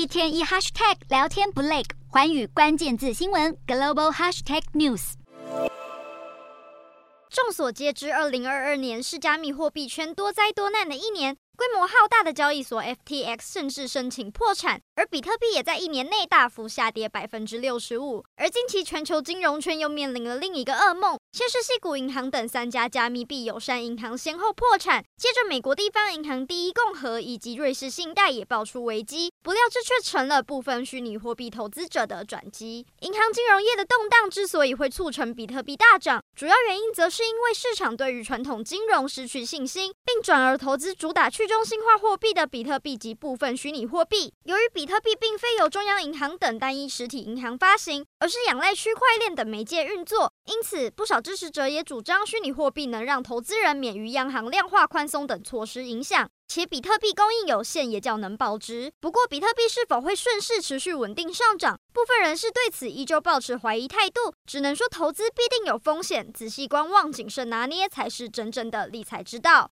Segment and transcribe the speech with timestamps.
[0.00, 5.12] 一天一 hashtag 聊天不累，寰宇关键字新闻 global hashtag news。
[7.28, 11.36] 众所皆知，二零二二年是加密货币圈多灾多难的一年。
[11.54, 18.24] 规模浩大的交易所 FTX 甚至申请破产，而比特币也在一年内大幅下跌百分之六十五。
[18.36, 32.86] 而近期全球金融圈又面临了另一个噩梦，先是矽谷银行等三家加密币友善银行先后破产，接着美国地方银行第一共和以及瑞士信贷也爆出危机，不料这却成了部分虚拟货币投资者的转机。
[33.00, 56.28] 银行金融业的动荡之所以会促成比特币大涨，主要原因则是因为市场对于传统金融失去信心，并转而投资主打去中心化货币的比特币及部分虚拟货币，由于比特币并非由中央银行等单一实体银行发行，而是仰赖区块链等媒介运作，因此不少支持者也主张虚拟货币能让投资人免于央行量化宽松等措施影响。
[56.50, 58.90] 且比特币供应有限，也较能保值。
[58.98, 64.34] 不过，比特币是否会顺势持续稳定上涨，部分人士对此依旧抱持怀疑态度。
[64.46, 69.68] 只能说，投资必定有风险，仔细观望、谨慎拿捏才是真正的理财之道。